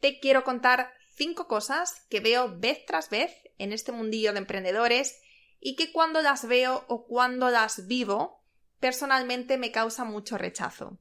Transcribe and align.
te 0.00 0.20
quiero 0.20 0.44
contar 0.44 0.92
cinco 1.14 1.48
cosas 1.48 2.06
que 2.08 2.20
veo 2.20 2.58
vez 2.58 2.84
tras 2.86 3.10
vez 3.10 3.32
en 3.58 3.72
este 3.72 3.92
mundillo 3.92 4.32
de 4.32 4.38
emprendedores 4.38 5.20
y 5.60 5.74
que 5.74 5.92
cuando 5.92 6.22
las 6.22 6.46
veo 6.46 6.84
o 6.88 7.06
cuando 7.06 7.50
las 7.50 7.86
vivo, 7.88 8.44
personalmente 8.78 9.58
me 9.58 9.72
causa 9.72 10.04
mucho 10.04 10.38
rechazo. 10.38 10.98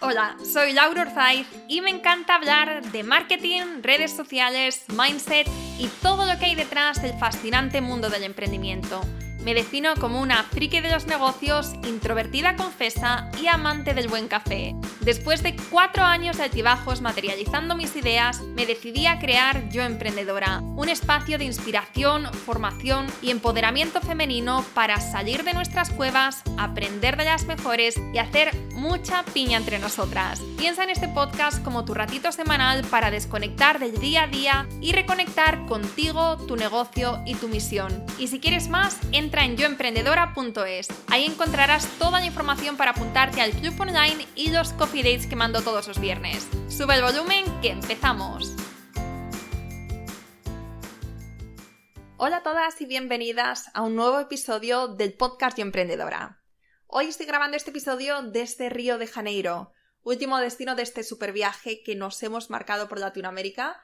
Hola, 0.00 0.36
soy 0.44 0.72
Laura 0.72 1.02
Orzaiz 1.02 1.46
y 1.68 1.80
me 1.80 1.90
encanta 1.90 2.34
hablar 2.34 2.82
de 2.90 3.02
marketing, 3.02 3.82
redes 3.82 4.12
sociales, 4.12 4.84
mindset 4.88 5.46
y 5.78 5.88
todo 6.02 6.26
lo 6.26 6.38
que 6.38 6.46
hay 6.46 6.54
detrás 6.54 7.00
del 7.00 7.18
fascinante 7.18 7.80
mundo 7.80 8.10
del 8.10 8.24
emprendimiento. 8.24 9.00
Me 9.44 9.54
defino 9.54 9.94
como 9.96 10.20
una 10.20 10.44
friki 10.44 10.80
de 10.80 10.90
los 10.90 11.06
negocios, 11.06 11.72
introvertida 11.84 12.54
confesa 12.54 13.28
y 13.42 13.48
amante 13.48 13.92
del 13.92 14.06
buen 14.06 14.28
café. 14.28 14.76
Después 15.00 15.42
de 15.42 15.56
cuatro 15.68 16.04
años 16.04 16.36
de 16.36 16.44
altibajos 16.44 17.00
materializando 17.00 17.74
mis 17.74 17.96
ideas, 17.96 18.40
me 18.40 18.66
decidí 18.66 19.06
a 19.06 19.18
crear 19.18 19.68
Yo 19.70 19.82
Emprendedora, 19.82 20.60
un 20.60 20.88
espacio 20.88 21.38
de 21.38 21.44
inspiración, 21.44 22.32
formación 22.32 23.06
y 23.20 23.32
empoderamiento 23.32 24.00
femenino 24.00 24.64
para 24.74 25.00
salir 25.00 25.42
de 25.42 25.54
nuestras 25.54 25.90
cuevas, 25.90 26.42
aprender 26.56 27.16
de 27.16 27.24
las 27.24 27.46
mejores 27.46 28.00
y 28.14 28.18
hacer 28.18 28.54
mucha 28.74 29.24
piña 29.24 29.58
entre 29.58 29.80
nosotras. 29.80 30.40
Piensa 30.56 30.84
en 30.84 30.90
este 30.90 31.08
podcast 31.08 31.64
como 31.64 31.84
tu 31.84 31.94
ratito 31.94 32.30
semanal 32.30 32.84
para 32.84 33.10
desconectar 33.10 33.80
del 33.80 33.98
día 33.98 34.24
a 34.24 34.26
día 34.28 34.68
y 34.80 34.92
reconectar 34.92 35.66
contigo, 35.66 36.36
tu 36.46 36.54
negocio 36.56 37.20
y 37.26 37.34
tu 37.34 37.48
misión. 37.48 38.04
Y 38.18 38.28
si 38.28 38.38
quieres 38.38 38.68
más, 38.68 38.96
entra 39.10 39.31
en 39.40 39.56
yoemprendedora.es. 39.56 40.88
Ahí 41.08 41.24
encontrarás 41.24 41.86
toda 41.98 42.20
la 42.20 42.26
información 42.26 42.76
para 42.76 42.90
apuntarte 42.90 43.40
al 43.40 43.52
club 43.52 43.80
online 43.80 44.26
y 44.34 44.50
los 44.50 44.72
coffee 44.74 45.02
dates 45.02 45.26
que 45.26 45.36
mando 45.36 45.62
todos 45.62 45.88
los 45.88 45.98
viernes. 45.98 46.46
Sube 46.68 46.96
el 46.96 47.02
volumen 47.02 47.44
que 47.62 47.70
empezamos. 47.70 48.54
Hola 52.18 52.36
a 52.36 52.42
todas 52.42 52.80
y 52.80 52.86
bienvenidas 52.86 53.70
a 53.74 53.82
un 53.82 53.96
nuevo 53.96 54.20
episodio 54.20 54.88
del 54.88 55.14
podcast 55.14 55.56
Yo 55.56 55.62
Emprendedora. 55.62 56.40
Hoy 56.86 57.06
estoy 57.06 57.26
grabando 57.26 57.56
este 57.56 57.70
episodio 57.70 58.22
desde 58.22 58.68
Río 58.68 58.98
de 58.98 59.06
Janeiro, 59.06 59.72
último 60.02 60.38
destino 60.38 60.76
de 60.76 60.82
este 60.82 61.02
super 61.02 61.32
viaje 61.32 61.82
que 61.82 61.96
nos 61.96 62.22
hemos 62.22 62.50
marcado 62.50 62.86
por 62.86 63.00
Latinoamérica. 63.00 63.80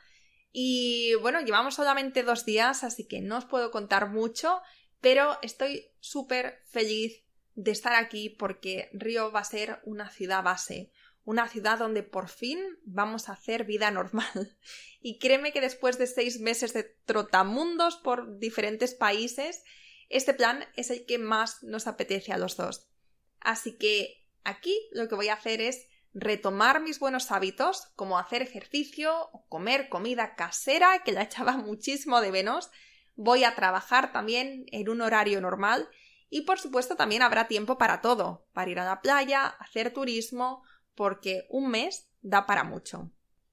Y 0.53 1.15
bueno, 1.23 1.41
llevamos 1.41 1.75
solamente 1.75 2.23
dos 2.23 2.45
días, 2.45 2.85
así 2.85 3.09
que 3.09 3.21
no 3.21 3.39
os 3.39 3.45
puedo 3.45 3.71
contar 3.71 4.11
mucho, 4.11 4.61
pero 5.01 5.39
estoy 5.43 5.91
súper 6.01 6.63
feliz 6.67 7.23
de 7.55 7.71
estar 7.71 7.95
aquí 7.95 8.31
porque 8.31 8.89
Río 8.93 9.33
va 9.33 9.41
a 9.41 9.45
ser 9.45 9.81
una 9.85 10.11
ciudad 10.11 10.43
base, 10.43 10.93
una 11.25 11.49
ciudad 11.49 11.79
donde 11.79 12.03
por 12.03 12.29
fin 12.29 12.59
vamos 12.85 13.29
a 13.29 13.33
hacer 13.33 13.65
vida 13.65 13.91
normal. 13.91 14.57
Y 15.01 15.21
créeme 15.21 15.53
que 15.53 15.61
después 15.61 15.97
de 15.97 16.09
seis 16.09 16.41
meses 16.41 16.73
de 16.73 16.83
trotamundos 16.83 17.97
por 17.97 18.41
diferentes 18.41 18.95
países, 18.95 19.63
este 20.09 20.35
plan 20.35 20.65
es 20.75 20.91
el 20.91 21.07
que 21.07 21.19
más 21.19 21.62
nos 21.62 21.87
apetece 21.87 22.33
a 22.33 22.39
los 22.39 22.57
dos. 22.57 22.89
Así 23.39 23.77
que 23.77 24.27
aquí 24.43 24.77
lo 24.91 25.09
que 25.09 25.15
voy 25.15 25.29
a 25.29 25.35
hacer 25.35 25.61
es 25.61 25.87
retomar 26.15 26.81
mis 26.81 26.99
buenos 26.99 27.31
hábitos, 27.31 27.87
como 27.95 28.19
hacer 28.19 28.43
ejercicio 28.43 29.29
o 29.33 29.47
comer 29.49 29.89
comida 29.89 30.35
casera, 30.35 31.03
que 31.05 31.12
la 31.12 31.23
echaba 31.25 31.57
muchísimo 31.57 32.21
de 32.21 32.33
menos. 32.33 32.71
Voy 33.19 33.45
a 33.45 33.55
trabajar 33.55 34.13
también 34.13 34.65
en 34.69 34.89
un 34.89 35.03
horario 35.03 35.41
normal 35.41 35.89
y 36.31 36.43
por 36.43 36.59
supuesto 36.59 36.97
también 36.97 37.21
habrá 37.21 37.49
tiempo 37.49 37.77
para 37.77 38.01
todo, 38.01 38.47
para 38.53 38.71
ir 38.71 38.79
a 38.79 38.85
la 38.85 39.03
playa, 39.03 39.47
hacer 39.47 39.93
turismo, 39.93 40.63
porque 40.95 41.47
un 41.51 41.69
mes 41.69 42.09
da 42.23 42.47
para 42.47 42.65
mucho. 42.65 43.11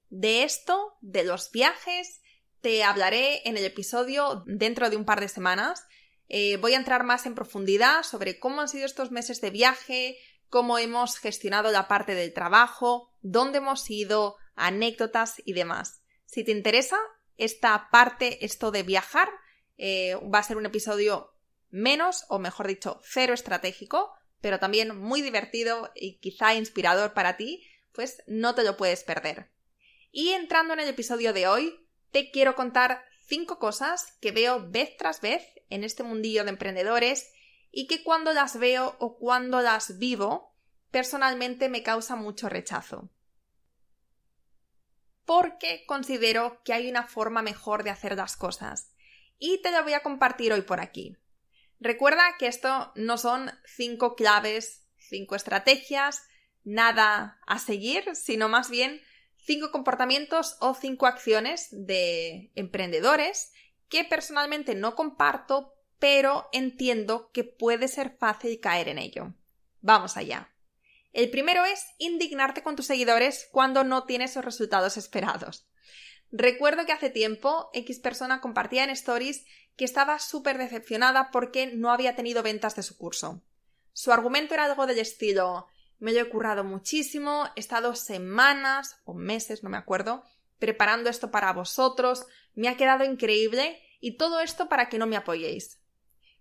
De 0.08 0.44
esto, 0.44 0.96
de 1.00 1.24
los 1.24 1.50
viajes, 1.50 2.22
te 2.60 2.84
hablaré 2.84 3.42
en 3.44 3.56
el 3.56 3.64
episodio 3.64 4.44
dentro 4.46 4.88
de 4.88 4.96
un 4.96 5.04
par 5.04 5.20
de 5.20 5.28
semanas 5.28 5.86
eh, 6.28 6.56
voy 6.56 6.74
a 6.74 6.78
entrar 6.78 7.04
más 7.04 7.26
en 7.26 7.34
profundidad 7.34 8.02
sobre 8.02 8.38
cómo 8.38 8.60
han 8.60 8.68
sido 8.68 8.86
estos 8.86 9.10
meses 9.10 9.40
de 9.40 9.50
viaje, 9.50 10.18
cómo 10.48 10.78
hemos 10.78 11.18
gestionado 11.18 11.70
la 11.70 11.88
parte 11.88 12.14
del 12.14 12.32
trabajo, 12.32 13.12
dónde 13.20 13.58
hemos 13.58 13.88
ido, 13.90 14.36
anécdotas 14.54 15.40
y 15.44 15.52
demás. 15.52 16.02
Si 16.24 16.44
te 16.44 16.52
interesa 16.52 16.98
esta 17.36 17.88
parte, 17.90 18.44
esto 18.44 18.70
de 18.70 18.82
viajar, 18.82 19.28
eh, 19.76 20.16
va 20.32 20.38
a 20.38 20.42
ser 20.42 20.56
un 20.56 20.66
episodio 20.66 21.32
menos, 21.70 22.24
o 22.28 22.38
mejor 22.38 22.66
dicho, 22.66 23.00
cero 23.04 23.34
estratégico, 23.34 24.12
pero 24.40 24.58
también 24.58 24.96
muy 24.96 25.22
divertido 25.22 25.90
y 25.94 26.18
quizá 26.18 26.54
inspirador 26.54 27.12
para 27.12 27.36
ti, 27.36 27.66
pues 27.92 28.22
no 28.26 28.54
te 28.54 28.64
lo 28.64 28.76
puedes 28.76 29.04
perder. 29.04 29.50
Y 30.10 30.30
entrando 30.30 30.74
en 30.74 30.80
el 30.80 30.88
episodio 30.88 31.32
de 31.32 31.46
hoy, 31.46 31.88
te 32.10 32.30
quiero 32.30 32.54
contar 32.54 33.04
cinco 33.26 33.58
cosas 33.58 34.16
que 34.20 34.32
veo 34.32 34.70
vez 34.70 34.96
tras 34.96 35.20
vez 35.20 35.42
en 35.68 35.84
este 35.84 36.02
mundillo 36.02 36.44
de 36.44 36.50
emprendedores 36.50 37.32
y 37.70 37.86
que 37.86 38.02
cuando 38.02 38.32
las 38.32 38.58
veo 38.58 38.96
o 39.00 39.18
cuando 39.18 39.60
las 39.60 39.98
vivo, 39.98 40.54
personalmente 40.90 41.68
me 41.68 41.82
causa 41.82 42.16
mucho 42.16 42.48
rechazo. 42.48 43.10
Porque 45.24 45.84
considero 45.86 46.62
que 46.64 46.72
hay 46.72 46.88
una 46.88 47.06
forma 47.06 47.42
mejor 47.42 47.82
de 47.82 47.90
hacer 47.90 48.16
las 48.16 48.36
cosas. 48.36 48.94
Y 49.38 49.60
te 49.62 49.70
lo 49.70 49.82
voy 49.82 49.92
a 49.94 50.02
compartir 50.02 50.52
hoy 50.52 50.62
por 50.62 50.80
aquí. 50.80 51.16
Recuerda 51.78 52.36
que 52.38 52.46
esto 52.46 52.92
no 52.94 53.18
son 53.18 53.50
cinco 53.64 54.14
claves, 54.14 54.86
cinco 54.96 55.34
estrategias, 55.34 56.22
nada 56.64 57.38
a 57.46 57.58
seguir, 57.58 58.14
sino 58.14 58.48
más 58.48 58.70
bien 58.70 59.00
cinco 59.36 59.70
comportamientos 59.70 60.56
o 60.60 60.74
cinco 60.74 61.06
acciones 61.06 61.68
de 61.70 62.50
emprendedores 62.54 63.52
que 63.88 64.04
personalmente 64.04 64.74
no 64.74 64.94
comparto, 64.94 65.74
pero 65.98 66.48
entiendo 66.52 67.30
que 67.32 67.44
puede 67.44 67.88
ser 67.88 68.16
fácil 68.18 68.58
caer 68.60 68.88
en 68.88 68.98
ello. 68.98 69.34
Vamos 69.80 70.16
allá. 70.16 70.52
El 71.12 71.30
primero 71.30 71.64
es 71.64 71.86
indignarte 71.98 72.62
con 72.62 72.76
tus 72.76 72.86
seguidores 72.86 73.48
cuando 73.52 73.84
no 73.84 74.04
tienes 74.04 74.34
los 74.34 74.44
resultados 74.44 74.96
esperados. 74.96 75.68
Recuerdo 76.32 76.86
que 76.86 76.92
hace 76.92 77.10
tiempo 77.10 77.70
X 77.72 78.00
persona 78.00 78.40
compartía 78.40 78.84
en 78.84 78.90
stories 78.90 79.44
que 79.76 79.84
estaba 79.84 80.18
súper 80.18 80.58
decepcionada 80.58 81.30
porque 81.30 81.66
no 81.66 81.90
había 81.90 82.16
tenido 82.16 82.42
ventas 82.42 82.76
de 82.76 82.82
su 82.82 82.96
curso. 82.96 83.42
Su 83.92 84.12
argumento 84.12 84.54
era 84.54 84.64
algo 84.64 84.86
del 84.86 84.98
estilo 84.98 85.68
me 85.98 86.12
lo 86.12 86.20
he 86.20 86.28
currado 86.28 86.64
muchísimo, 86.64 87.46
he 87.56 87.60
estado 87.60 87.94
semanas 87.94 89.00
o 89.04 89.14
meses, 89.14 89.62
no 89.62 89.70
me 89.70 89.78
acuerdo, 89.78 90.22
preparando 90.58 91.08
esto 91.08 91.30
para 91.30 91.52
vosotros, 91.52 92.26
me 92.54 92.68
ha 92.68 92.76
quedado 92.76 93.04
increíble 93.04 93.80
y 94.00 94.16
todo 94.16 94.40
esto 94.40 94.68
para 94.68 94.88
que 94.88 94.98
no 94.98 95.06
me 95.06 95.16
apoyéis. 95.16 95.80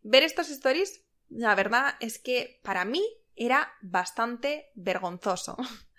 Ver 0.01 0.23
estos 0.23 0.49
stories, 0.49 1.05
la 1.29 1.55
verdad 1.55 1.95
es 1.99 2.19
que 2.19 2.59
para 2.63 2.85
mí 2.85 3.03
era 3.35 3.73
bastante 3.81 4.71
vergonzoso. 4.75 5.57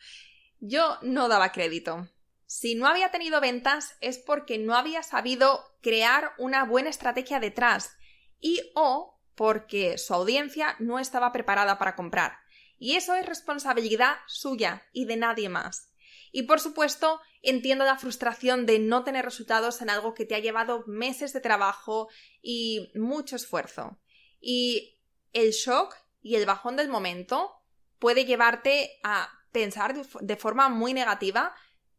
Yo 0.61 0.99
no 1.03 1.29
daba 1.29 1.53
crédito. 1.53 2.09
Si 2.47 2.77
no 2.77 2.87
había 2.87 3.11
tenido 3.11 3.41
ventas 3.41 3.97
es 4.01 4.19
porque 4.19 4.59
no 4.59 4.75
había 4.75 5.03
sabido 5.03 5.61
crear 5.83 6.33
una 6.39 6.65
buena 6.65 6.91
estrategia 6.91 7.41
detrás 7.41 7.97
y 8.41 8.61
o 8.75 9.21
porque 9.35 9.99
su 9.99 10.15
audiencia 10.15 10.77
no 10.79 10.99
estaba 10.99 11.33
preparada 11.33 11.79
para 11.79 11.97
comprar. 11.97 12.39
Y 12.79 12.95
eso 12.95 13.15
es 13.15 13.27
responsabilidad 13.27 14.17
suya 14.27 14.87
y 14.93 15.07
de 15.07 15.17
nadie 15.17 15.49
más. 15.49 15.93
Y 16.33 16.43
por 16.43 16.61
supuesto, 16.61 17.21
entiendo 17.43 17.85
la 17.85 17.99
frustración 17.99 18.67
de 18.67 18.79
no 18.79 19.05
tener 19.05 19.25
resultados 19.25 19.81
en 19.81 19.91
algo 19.91 20.15
que 20.15 20.25
te 20.25 20.35
ha 20.35 20.41
llevado 20.41 20.85
meses 20.87 21.33
de 21.33 21.41
trabajo 21.41 22.09
y 22.43 22.91
mucho 22.95 23.37
esfuerzo. 23.37 23.99
Y 24.41 25.01
el 25.33 25.53
shock 25.53 25.95
y 26.23 26.37
el 26.37 26.47
bajón 26.47 26.77
del 26.77 26.89
momento 26.89 27.53
puede 27.99 28.25
llevarte 28.25 28.99
a 29.03 29.31
pensar 29.53 29.95
de 29.95 30.37
forma 30.37 30.69
muy 30.69 30.93
negativa 30.93 31.55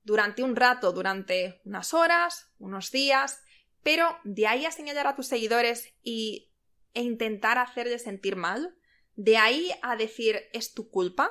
durante 0.08 0.42
un 0.42 0.56
rato, 0.56 0.94
durante 0.94 1.60
unas 1.66 1.94
horas, 1.94 2.50
unos 2.60 2.92
días, 2.92 3.42
pero 3.84 4.18
de 4.24 4.48
ahí 4.48 4.66
a 4.66 4.72
señalar 4.72 5.06
a 5.06 5.18
tus 5.18 5.28
seguidores 5.28 5.94
y, 6.02 6.54
e 6.94 7.02
intentar 7.02 7.58
hacerles 7.58 8.04
sentir 8.04 8.38
mal, 8.38 8.74
de 9.16 9.36
ahí 9.36 9.70
a 9.82 9.98
decir 9.98 10.44
es 10.54 10.74
tu 10.74 10.90
culpa 10.90 11.30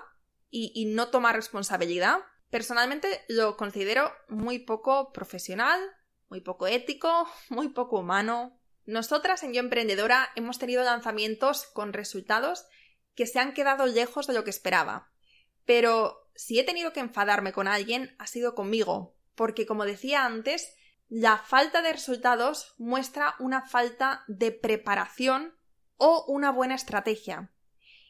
y, 0.51 0.85
no 0.95 1.09
tomar 1.09 1.35
responsabilidad, 1.35 2.19
personalmente 2.51 3.25
lo 3.29 3.57
considero 3.57 4.13
muy 4.29 4.59
poco 4.59 5.11
profesional, 5.11 5.81
muy 6.29 6.43
poco 6.43 6.67
ético, 6.67 7.27
muy 7.49 7.71
poco 7.71 8.01
humano. 8.01 8.61
Nosotras 8.85 9.43
en 9.43 9.55
Yo 9.55 9.61
Emprendedora 9.61 10.29
hemos 10.37 10.59
tenido 10.59 10.85
lanzamientos 10.85 11.65
con 11.73 11.95
resultados 11.95 12.67
que 13.15 13.27
se 13.27 13.39
han 13.39 13.55
quedado 13.55 13.87
lejos 13.87 14.27
de 14.27 14.35
lo 14.35 14.45
que 14.45 14.51
esperaba. 14.51 15.11
Pero 15.65 16.26
si 16.37 16.59
he 16.59 16.65
tenido 16.65 16.93
que 16.93 17.01
enfadarme 17.01 17.53
con 17.53 17.69
alguien 17.69 18.15
ha 18.19 18.27
sido 18.27 18.55
conmigo, 18.55 19.17
porque 19.35 19.67
como 19.67 19.85
decía 19.85 20.25
antes, 20.25 20.75
la 21.09 21.39
falta 21.39 21.83
de 21.83 21.93
resultados 21.93 22.75
muestra 22.79 23.37
una 23.39 23.63
falta 23.63 24.25
de 24.27 24.53
preparación 24.53 25.57
o 25.97 26.25
una 26.27 26.51
buena 26.51 26.75
estrategia. 26.75 27.53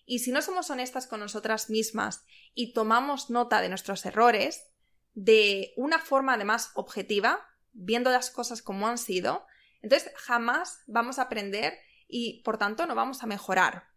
Y 0.05 0.20
si 0.20 0.31
no 0.31 0.40
somos 0.40 0.70
honestas 0.70 1.06
con 1.06 1.20
nosotras 1.20 1.69
mismas 1.69 2.25
y 2.55 2.73
tomamos 2.73 3.28
nota 3.28 3.61
de 3.61 3.69
nuestros 3.69 4.06
errores, 4.06 4.67
de 5.14 5.72
una 5.76 5.99
forma 5.99 6.34
además 6.34 6.70
objetiva, 6.75 7.46
viendo 7.72 8.11
las 8.11 8.31
cosas 8.31 8.62
como 8.62 8.87
han 8.87 8.99
sido, 8.99 9.46
entonces 9.82 10.12
jamás 10.17 10.82
vamos 10.87 11.19
a 11.19 11.22
aprender 11.22 11.79
y 12.08 12.43
por 12.44 12.56
tanto 12.56 12.87
no 12.87 12.94
vamos 12.94 13.22
a 13.22 13.26
mejorar. 13.26 13.88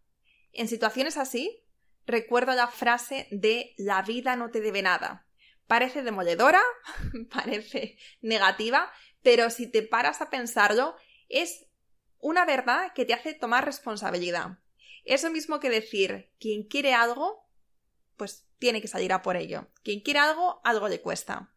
En 0.52 0.68
situaciones 0.68 1.16
así, 1.16 1.64
recuerdo 2.06 2.54
la 2.54 2.68
frase 2.68 3.28
de 3.30 3.74
la 3.76 4.02
vida 4.02 4.36
no 4.36 4.50
te 4.50 4.60
debe 4.60 4.82
nada. 4.82 5.26
Parece 5.66 6.02
demoledora, 6.02 6.62
parece 7.30 7.98
negativa, 8.20 8.90
pero 9.22 9.50
si 9.50 9.70
te 9.70 9.82
paras 9.82 10.20
a 10.20 10.30
pensarlo, 10.30 10.96
es 11.28 11.66
una 12.18 12.44
verdad 12.44 12.92
que 12.94 13.04
te 13.04 13.14
hace 13.14 13.34
tomar 13.34 13.64
responsabilidad. 13.64 14.58
Eso 15.04 15.30
mismo 15.30 15.60
que 15.60 15.70
decir, 15.70 16.30
quien 16.38 16.64
quiere 16.64 16.92
algo, 16.94 17.48
pues 18.16 18.46
tiene 18.58 18.82
que 18.82 18.88
salir 18.88 19.12
a 19.12 19.22
por 19.22 19.36
ello. 19.36 19.68
Quien 19.82 20.00
quiere 20.00 20.20
algo, 20.20 20.60
algo 20.64 20.88
le 20.88 21.00
cuesta. 21.00 21.52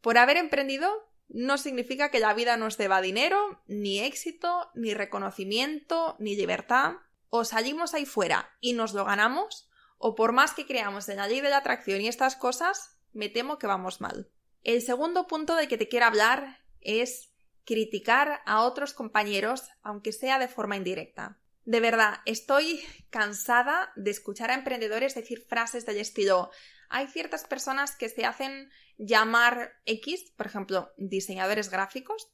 Por 0.00 0.16
haber 0.18 0.36
emprendido, 0.36 1.08
no 1.28 1.58
significa 1.58 2.10
que 2.10 2.20
la 2.20 2.34
vida 2.34 2.56
nos 2.56 2.78
deba 2.78 3.00
dinero, 3.00 3.62
ni 3.66 4.00
éxito, 4.00 4.70
ni 4.74 4.94
reconocimiento, 4.94 6.16
ni 6.18 6.36
libertad. 6.36 6.94
O 7.30 7.44
salimos 7.44 7.92
ahí 7.92 8.06
fuera 8.06 8.56
y 8.60 8.72
nos 8.72 8.94
lo 8.94 9.04
ganamos, 9.04 9.67
o 9.98 10.14
por 10.14 10.32
más 10.32 10.52
que 10.52 10.66
creamos 10.66 11.08
en 11.08 11.16
la 11.18 11.28
ley 11.28 11.40
de 11.40 11.50
la 11.50 11.58
atracción 11.58 12.00
y 12.00 12.08
estas 12.08 12.36
cosas, 12.36 12.96
me 13.12 13.28
temo 13.28 13.58
que 13.58 13.66
vamos 13.66 14.00
mal. 14.00 14.30
El 14.62 14.82
segundo 14.82 15.26
punto 15.26 15.54
de 15.56 15.68
que 15.68 15.78
te 15.78 15.88
quiero 15.88 16.06
hablar 16.06 16.58
es 16.80 17.30
criticar 17.64 18.40
a 18.46 18.62
otros 18.62 18.94
compañeros, 18.94 19.68
aunque 19.82 20.12
sea 20.12 20.38
de 20.38 20.48
forma 20.48 20.76
indirecta. 20.76 21.38
De 21.64 21.80
verdad, 21.80 22.20
estoy 22.24 22.82
cansada 23.10 23.92
de 23.94 24.10
escuchar 24.10 24.50
a 24.50 24.54
emprendedores 24.54 25.14
decir 25.14 25.44
frases 25.46 25.84
del 25.84 25.98
estilo 25.98 26.50
hay 26.88 27.06
ciertas 27.06 27.44
personas 27.44 27.94
que 27.96 28.08
se 28.08 28.24
hacen 28.24 28.70
llamar 28.96 29.74
X, 29.84 30.32
por 30.36 30.46
ejemplo, 30.46 30.92
diseñadores 30.96 31.70
gráficos, 31.70 32.30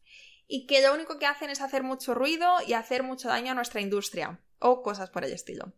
y 0.47 0.67
que 0.67 0.83
lo 0.83 0.95
único 0.95 1.19
que 1.19 1.27
hacen 1.27 1.51
es 1.51 1.61
hacer 1.61 1.83
mucho 1.83 2.15
ruido 2.15 2.55
y 2.67 2.75
hacer 2.75 3.03
mucho 3.03 3.29
daño 3.29 3.53
a 3.53 3.55
nuestra 3.55 3.81
industria, 3.81 4.41
o 4.59 4.83
cosas 4.83 5.11
por 5.11 5.25
el 5.25 5.33
estilo. 5.33 5.73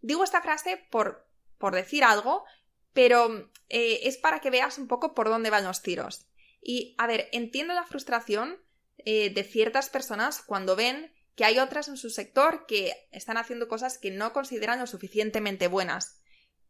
Digo 0.00 0.24
esta 0.24 0.42
frase 0.42 0.86
por, 0.90 1.27
por 1.58 1.74
decir 1.74 2.04
algo, 2.04 2.44
pero 2.92 3.50
eh, 3.68 4.00
es 4.04 4.16
para 4.16 4.40
que 4.40 4.50
veas 4.50 4.78
un 4.78 4.88
poco 4.88 5.14
por 5.14 5.28
dónde 5.28 5.50
van 5.50 5.64
los 5.64 5.82
tiros. 5.82 6.26
Y, 6.60 6.94
a 6.98 7.06
ver, 7.06 7.28
entiendo 7.32 7.74
la 7.74 7.84
frustración 7.84 8.58
eh, 8.98 9.30
de 9.30 9.44
ciertas 9.44 9.90
personas 9.90 10.42
cuando 10.42 10.76
ven 10.76 11.12
que 11.34 11.44
hay 11.44 11.58
otras 11.60 11.86
en 11.86 11.96
su 11.96 12.10
sector 12.10 12.66
que 12.66 12.92
están 13.12 13.36
haciendo 13.36 13.68
cosas 13.68 13.98
que 13.98 14.10
no 14.10 14.32
consideran 14.32 14.80
lo 14.80 14.86
suficientemente 14.88 15.68
buenas. 15.68 16.20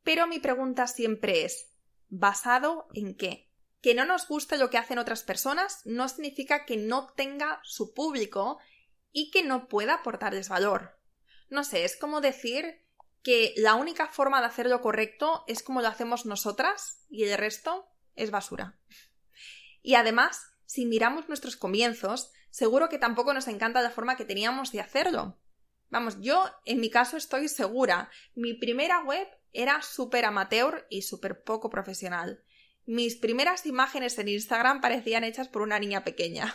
Pero 0.02 0.26
mi 0.26 0.40
pregunta 0.40 0.87
siempre 0.87 1.44
es, 1.44 1.70
¿basado 2.08 2.88
en 2.93 3.17
qué? 3.17 3.50
Que 3.81 3.94
no 3.94 4.05
nos 4.05 4.29
guste 4.29 4.58
lo 4.58 4.69
que 4.69 4.76
hacen 4.76 4.99
otras 4.99 5.23
personas 5.23 5.81
no 5.87 6.08
significa 6.08 6.67
que 6.67 6.76
no 6.76 7.12
tenga 7.14 7.61
su 7.64 7.94
público 7.94 8.58
y 9.11 9.31
que 9.31 9.43
no 9.43 9.69
pueda 9.69 9.94
aportarles 9.94 10.50
valor. 10.50 10.99
No 11.49 11.64
sé, 11.64 11.85
es 11.85 11.96
como 11.96 12.20
decir 12.20 12.85
que 13.23 13.55
la 13.56 13.75
única 13.75 14.09
forma 14.09 14.41
de 14.41 14.47
hacer 14.47 14.67
lo 14.67 14.81
correcto 14.81 15.44
es 15.47 15.62
como 15.62 15.82
lo 15.82 15.88
hacemos 15.88 16.26
nosotras 16.26 17.05
y 17.09 17.25
el 17.25 17.38
resto 17.38 17.88
es 18.15 18.31
basura. 18.31 18.79
Y 19.82 19.94
además, 19.94 20.53
si 20.67 20.87
miramos 20.87 21.29
nuestros 21.29 21.56
comienzos, 21.56 22.32
seguro 22.50 22.88
que 22.88 22.99
tampoco 22.99 23.32
nos 23.35 23.49
encanta 23.49 23.82
la 23.82 23.91
forma 23.91 24.17
que 24.17 24.25
teníamos 24.25 24.73
de 24.73 24.81
hacerlo. 24.81 25.38
Vamos, 25.91 26.20
yo 26.20 26.44
en 26.65 26.81
mi 26.81 26.91
caso 26.91 27.17
estoy 27.17 27.49
segura. 27.49 28.11
Mi 28.35 28.55
primera 28.55 29.03
web 29.03 29.26
era 29.53 29.81
súper 29.82 30.25
amateur 30.25 30.87
y 30.91 31.03
súper 31.03 31.43
poco 31.43 31.71
profesional. 31.71 32.44
Mis 32.85 33.17
primeras 33.17 33.67
imágenes 33.67 34.19
en 34.19 34.29
Instagram 34.29 34.81
parecían 34.81 35.25
hechas 35.25 35.49
por 35.49 35.62
una 35.62 35.79
niña 35.79 36.05
pequeña. 36.05 36.55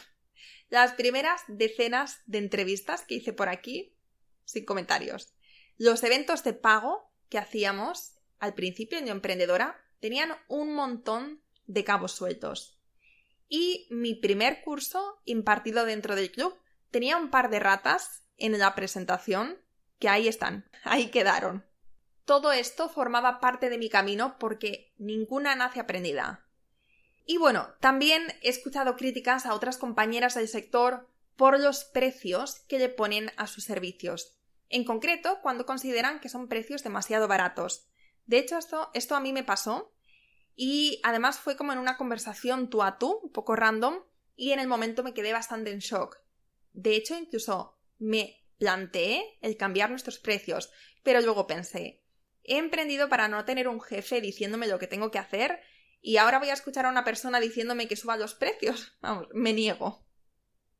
Las 0.69 0.93
primeras 0.93 1.41
decenas 1.47 2.21
de 2.25 2.39
entrevistas 2.39 3.03
que 3.03 3.15
hice 3.15 3.33
por 3.33 3.49
aquí, 3.49 3.95
sin 4.45 4.65
comentarios. 4.65 5.32
Los 5.77 6.03
eventos 6.03 6.43
de 6.43 6.53
pago 6.53 7.11
que 7.29 7.37
hacíamos 7.37 8.15
al 8.39 8.53
principio 8.53 8.97
en 8.97 9.05
Yo 9.07 9.11
Emprendedora 9.11 9.83
tenían 9.99 10.33
un 10.47 10.73
montón 10.75 11.41
de 11.65 11.83
cabos 11.83 12.11
sueltos. 12.11 12.79
Y 13.47 13.87
mi 13.89 14.15
primer 14.15 14.61
curso 14.61 15.21
impartido 15.25 15.85
dentro 15.85 16.15
del 16.15 16.31
club 16.31 16.57
tenía 16.91 17.17
un 17.17 17.29
par 17.29 17.49
de 17.49 17.59
ratas 17.59 18.23
en 18.37 18.57
la 18.59 18.75
presentación 18.75 19.59
que 19.99 20.09
ahí 20.09 20.27
están, 20.27 20.69
ahí 20.83 21.09
quedaron. 21.09 21.65
Todo 22.25 22.51
esto 22.51 22.89
formaba 22.89 23.39
parte 23.39 23.69
de 23.69 23.77
mi 23.77 23.89
camino 23.89 24.37
porque 24.39 24.93
ninguna 24.97 25.55
nace 25.55 25.79
aprendida. 25.79 26.45
Y 27.25 27.37
bueno, 27.37 27.73
también 27.79 28.27
he 28.41 28.49
escuchado 28.49 28.95
críticas 28.95 29.45
a 29.45 29.53
otras 29.53 29.77
compañeras 29.77 30.35
del 30.35 30.47
sector 30.47 31.09
por 31.35 31.59
los 31.59 31.85
precios 31.85 32.59
que 32.67 32.79
le 32.79 32.89
ponen 32.89 33.31
a 33.37 33.47
sus 33.47 33.63
servicios. 33.63 34.37
En 34.73 34.85
concreto, 34.85 35.37
cuando 35.43 35.67
consideran 35.67 36.19
que 36.19 36.29
son 36.29 36.47
precios 36.47 36.81
demasiado 36.81 37.27
baratos. 37.27 37.85
De 38.25 38.39
hecho, 38.39 38.57
esto, 38.57 38.89
esto 38.95 39.15
a 39.15 39.19
mí 39.19 39.31
me 39.31 39.43
pasó 39.43 39.93
y 40.55 40.99
además 41.03 41.37
fue 41.37 41.55
como 41.55 41.73
en 41.73 41.77
una 41.77 41.95
conversación 41.95 42.71
tú 42.71 42.81
a 42.81 42.97
tú, 42.97 43.19
un 43.21 43.31
poco 43.31 43.55
random, 43.55 43.99
y 44.35 44.51
en 44.51 44.59
el 44.59 44.67
momento 44.67 45.03
me 45.03 45.13
quedé 45.13 45.31
bastante 45.31 45.69
en 45.69 45.77
shock. 45.77 46.17
De 46.71 46.95
hecho, 46.95 47.15
incluso 47.15 47.77
me 47.99 48.43
planteé 48.57 49.37
el 49.41 49.57
cambiar 49.57 49.91
nuestros 49.91 50.17
precios, 50.17 50.71
pero 51.03 51.21
luego 51.21 51.45
pensé, 51.45 52.03
he 52.43 52.57
emprendido 52.57 53.09
para 53.09 53.27
no 53.27 53.45
tener 53.45 53.67
un 53.67 53.79
jefe 53.79 54.21
diciéndome 54.21 54.65
lo 54.65 54.79
que 54.79 54.87
tengo 54.87 55.11
que 55.11 55.19
hacer 55.19 55.61
y 56.01 56.17
ahora 56.17 56.39
voy 56.39 56.49
a 56.49 56.53
escuchar 56.53 56.87
a 56.87 56.89
una 56.89 57.03
persona 57.03 57.39
diciéndome 57.39 57.87
que 57.87 57.95
suba 57.95 58.17
los 58.17 58.33
precios. 58.33 58.97
Vamos, 59.01 59.27
me 59.35 59.53
niego. 59.53 60.03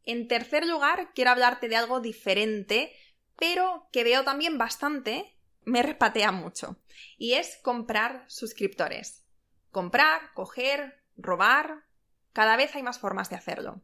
En 0.01 0.28
tercer 0.28 0.66
lugar, 0.66 1.12
quiero 1.13 1.30
hablarte 1.30 1.69
de 1.69 1.75
algo 1.75 2.00
diferente, 2.00 2.92
pero 3.38 3.88
que 3.91 4.03
veo 4.03 4.24
también 4.24 4.57
bastante, 4.57 5.38
me 5.65 5.83
repatea 5.83 6.31
mucho, 6.31 6.77
y 7.18 7.33
es 7.33 7.57
comprar 7.62 8.25
suscriptores. 8.27 9.25
Comprar, 9.71 10.33
coger, 10.33 11.01
robar. 11.18 11.85
Cada 12.31 12.56
vez 12.56 12.75
hay 12.75 12.83
más 12.83 13.00
formas 13.00 13.30
de 13.30 13.35
hacerlo. 13.35 13.83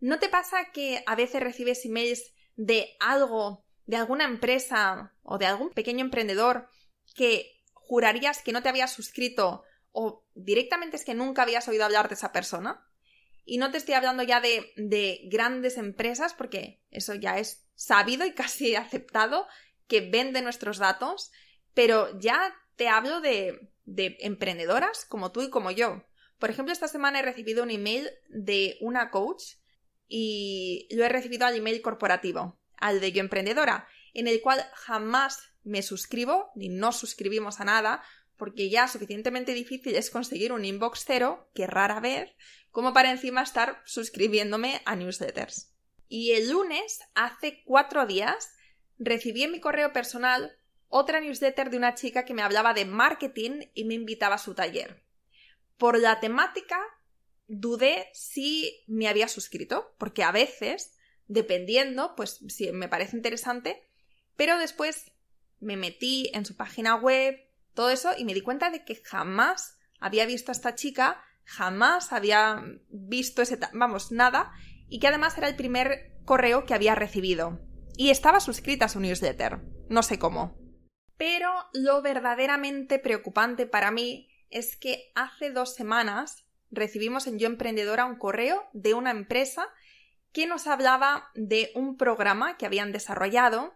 ¿No 0.00 0.18
te 0.18 0.28
pasa 0.28 0.72
que 0.72 1.04
a 1.06 1.14
veces 1.14 1.42
recibes 1.42 1.84
emails 1.84 2.34
de 2.56 2.96
algo, 2.98 3.64
de 3.86 3.96
alguna 3.96 4.24
empresa 4.24 5.14
o 5.22 5.38
de 5.38 5.46
algún 5.46 5.70
pequeño 5.70 6.00
emprendedor 6.00 6.68
que 7.14 7.62
jurarías 7.74 8.42
que 8.42 8.52
no 8.52 8.62
te 8.62 8.68
habías 8.68 8.92
suscrito 8.92 9.62
o 9.92 10.24
directamente 10.34 10.96
es 10.96 11.04
que 11.04 11.14
nunca 11.14 11.42
habías 11.42 11.68
oído 11.68 11.84
hablar 11.84 12.08
de 12.08 12.14
esa 12.14 12.32
persona? 12.32 12.84
Y 13.44 13.58
no 13.58 13.70
te 13.70 13.78
estoy 13.78 13.94
hablando 13.94 14.22
ya 14.22 14.40
de, 14.40 14.72
de 14.76 15.20
grandes 15.24 15.76
empresas, 15.76 16.32
porque 16.34 16.80
eso 16.90 17.14
ya 17.14 17.38
es 17.38 17.61
sabido 17.74 18.26
y 18.26 18.32
casi 18.32 18.74
aceptado 18.76 19.46
que 19.86 20.00
venden 20.00 20.44
nuestros 20.44 20.78
datos, 20.78 21.30
pero 21.74 22.18
ya 22.18 22.54
te 22.76 22.88
hablo 22.88 23.20
de, 23.20 23.72
de 23.84 24.16
emprendedoras 24.20 25.04
como 25.04 25.32
tú 25.32 25.42
y 25.42 25.50
como 25.50 25.70
yo. 25.70 26.04
Por 26.38 26.50
ejemplo, 26.50 26.72
esta 26.72 26.88
semana 26.88 27.20
he 27.20 27.22
recibido 27.22 27.62
un 27.62 27.70
email 27.70 28.10
de 28.28 28.76
una 28.80 29.10
coach 29.10 29.42
y 30.08 30.88
lo 30.90 31.04
he 31.04 31.08
recibido 31.08 31.46
al 31.46 31.56
email 31.56 31.80
corporativo, 31.82 32.58
al 32.76 33.00
de 33.00 33.12
yo 33.12 33.20
emprendedora, 33.20 33.86
en 34.12 34.26
el 34.28 34.40
cual 34.40 34.60
jamás 34.74 35.52
me 35.62 35.82
suscribo 35.82 36.50
ni 36.54 36.68
nos 36.68 36.96
suscribimos 36.96 37.60
a 37.60 37.64
nada 37.64 38.02
porque 38.36 38.68
ya 38.68 38.88
suficientemente 38.88 39.54
difícil 39.54 39.94
es 39.94 40.10
conseguir 40.10 40.52
un 40.52 40.64
inbox 40.64 41.04
cero, 41.06 41.48
que 41.54 41.66
rara 41.66 42.00
vez, 42.00 42.34
como 42.70 42.92
para 42.92 43.10
encima 43.12 43.42
estar 43.42 43.80
suscribiéndome 43.84 44.82
a 44.84 44.96
newsletters. 44.96 45.71
Y 46.14 46.32
el 46.32 46.50
lunes, 46.50 47.00
hace 47.14 47.62
cuatro 47.64 48.04
días, 48.04 48.52
recibí 48.98 49.44
en 49.44 49.50
mi 49.50 49.60
correo 49.60 49.94
personal 49.94 50.54
otra 50.88 51.22
newsletter 51.22 51.70
de 51.70 51.78
una 51.78 51.94
chica 51.94 52.26
que 52.26 52.34
me 52.34 52.42
hablaba 52.42 52.74
de 52.74 52.84
marketing 52.84 53.62
y 53.72 53.86
me 53.86 53.94
invitaba 53.94 54.34
a 54.34 54.38
su 54.38 54.54
taller. 54.54 55.02
Por 55.78 55.98
la 55.98 56.20
temática 56.20 56.78
dudé 57.46 58.10
si 58.12 58.84
me 58.86 59.08
había 59.08 59.26
suscrito, 59.26 59.94
porque 59.96 60.22
a 60.22 60.32
veces, 60.32 60.94
dependiendo, 61.28 62.14
pues 62.14 62.40
si 62.46 62.70
me 62.72 62.88
parece 62.88 63.16
interesante, 63.16 63.82
pero 64.36 64.58
después 64.58 65.12
me 65.60 65.78
metí 65.78 66.30
en 66.34 66.44
su 66.44 66.58
página 66.58 66.94
web, 66.94 67.40
todo 67.72 67.88
eso, 67.88 68.10
y 68.18 68.26
me 68.26 68.34
di 68.34 68.42
cuenta 68.42 68.68
de 68.68 68.84
que 68.84 68.96
jamás 68.96 69.78
había 69.98 70.26
visto 70.26 70.50
a 70.50 70.52
esta 70.52 70.74
chica, 70.74 71.24
jamás 71.44 72.12
había 72.12 72.62
visto 72.90 73.40
ese, 73.40 73.58
vamos, 73.72 74.12
nada, 74.12 74.52
y 74.92 74.98
que 74.98 75.08
además 75.08 75.38
era 75.38 75.48
el 75.48 75.56
primer 75.56 76.12
correo 76.26 76.66
que 76.66 76.74
había 76.74 76.94
recibido. 76.94 77.58
Y 77.96 78.10
estaba 78.10 78.40
suscrita 78.40 78.84
a 78.84 78.88
su 78.90 79.00
newsletter, 79.00 79.60
no 79.88 80.02
sé 80.02 80.18
cómo. 80.18 80.54
Pero 81.16 81.50
lo 81.72 82.02
verdaderamente 82.02 82.98
preocupante 82.98 83.66
para 83.66 83.90
mí 83.90 84.28
es 84.50 84.76
que 84.76 85.10
hace 85.14 85.50
dos 85.50 85.74
semanas 85.74 86.44
recibimos 86.70 87.26
en 87.26 87.38
Yo 87.38 87.46
Emprendedora 87.46 88.04
un 88.04 88.18
correo 88.18 88.68
de 88.74 88.92
una 88.92 89.12
empresa 89.12 89.66
que 90.30 90.46
nos 90.46 90.66
hablaba 90.66 91.30
de 91.34 91.72
un 91.74 91.96
programa 91.96 92.58
que 92.58 92.66
habían 92.66 92.92
desarrollado 92.92 93.72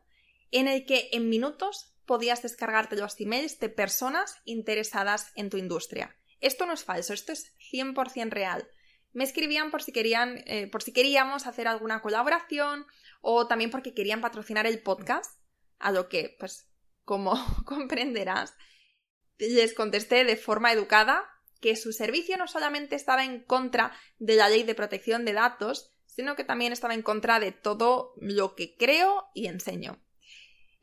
en 0.50 0.68
el 0.68 0.84
que 0.84 1.08
en 1.12 1.30
minutos 1.30 1.96
podías 2.04 2.42
descargarte 2.42 2.94
los 2.94 3.18
emails 3.18 3.58
de 3.58 3.70
personas 3.70 4.36
interesadas 4.44 5.32
en 5.34 5.48
tu 5.48 5.56
industria. 5.56 6.14
Esto 6.40 6.66
no 6.66 6.74
es 6.74 6.84
falso, 6.84 7.14
esto 7.14 7.32
es 7.32 7.54
100% 7.72 8.28
real. 8.28 8.68
Me 9.16 9.24
escribían 9.24 9.70
por 9.70 9.82
si 9.82 9.92
querían, 9.92 10.42
eh, 10.44 10.66
por 10.66 10.82
si 10.82 10.92
queríamos 10.92 11.46
hacer 11.46 11.68
alguna 11.68 12.02
colaboración 12.02 12.84
o 13.22 13.46
también 13.46 13.70
porque 13.70 13.94
querían 13.94 14.20
patrocinar 14.20 14.66
el 14.66 14.82
podcast, 14.82 15.40
a 15.78 15.90
lo 15.90 16.10
que, 16.10 16.36
pues, 16.38 16.68
como 17.02 17.32
comprenderás, 17.64 18.54
les 19.38 19.72
contesté 19.72 20.26
de 20.26 20.36
forma 20.36 20.70
educada 20.70 21.24
que 21.62 21.76
su 21.76 21.94
servicio 21.94 22.36
no 22.36 22.46
solamente 22.46 22.94
estaba 22.94 23.24
en 23.24 23.42
contra 23.42 23.96
de 24.18 24.36
la 24.36 24.50
ley 24.50 24.64
de 24.64 24.74
protección 24.74 25.24
de 25.24 25.32
datos, 25.32 25.94
sino 26.04 26.36
que 26.36 26.44
también 26.44 26.74
estaba 26.74 26.92
en 26.92 27.00
contra 27.00 27.40
de 27.40 27.52
todo 27.52 28.12
lo 28.18 28.54
que 28.54 28.76
creo 28.76 29.30
y 29.32 29.46
enseño. 29.46 29.98